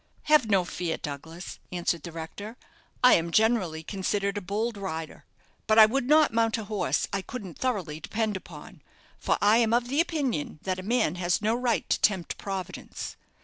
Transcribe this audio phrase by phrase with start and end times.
[0.23, 2.57] "Have no fear, Douglas," answered the rector.
[3.03, 5.25] "I am generally considered a bold rider,
[5.67, 8.81] but I would not mount a horse I couldn't thoroughly depend upon;
[9.19, 13.15] for I am of opinion that a man has no right to tempt Providence."